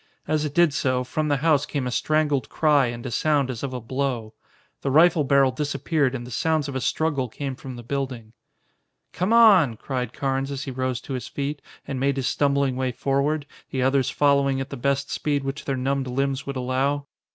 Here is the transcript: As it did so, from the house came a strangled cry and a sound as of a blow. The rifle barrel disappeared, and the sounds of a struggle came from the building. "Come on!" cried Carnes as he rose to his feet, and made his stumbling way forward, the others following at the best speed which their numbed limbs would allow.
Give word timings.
As 0.27 0.43
it 0.45 0.55
did 0.55 0.73
so, 0.73 1.03
from 1.03 1.27
the 1.27 1.37
house 1.45 1.63
came 1.67 1.85
a 1.85 1.91
strangled 1.91 2.49
cry 2.49 2.87
and 2.87 3.05
a 3.05 3.11
sound 3.11 3.51
as 3.51 3.61
of 3.61 3.71
a 3.71 3.79
blow. 3.79 4.33
The 4.81 4.89
rifle 4.89 5.23
barrel 5.23 5.51
disappeared, 5.51 6.15
and 6.15 6.25
the 6.25 6.31
sounds 6.31 6.67
of 6.67 6.75
a 6.75 6.81
struggle 6.81 7.29
came 7.29 7.55
from 7.55 7.75
the 7.75 7.83
building. 7.83 8.33
"Come 9.13 9.31
on!" 9.31 9.77
cried 9.77 10.11
Carnes 10.11 10.49
as 10.49 10.63
he 10.63 10.71
rose 10.71 11.01
to 11.01 11.13
his 11.13 11.27
feet, 11.27 11.61
and 11.87 11.99
made 11.99 12.17
his 12.17 12.27
stumbling 12.27 12.75
way 12.75 12.91
forward, 12.91 13.45
the 13.69 13.83
others 13.83 14.09
following 14.09 14.59
at 14.59 14.71
the 14.71 14.75
best 14.75 15.11
speed 15.11 15.43
which 15.43 15.65
their 15.65 15.77
numbed 15.77 16.07
limbs 16.07 16.47
would 16.47 16.55
allow. 16.55 17.05